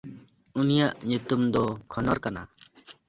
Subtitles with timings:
[0.59, 2.41] ᱩᱱᱤᱭᱟᱜ ᱧᱩᱛᱩᱢ ᱫᱚ ᱠᱷᱚᱱᱚᱨ ᱠᱟᱱᱟ᱾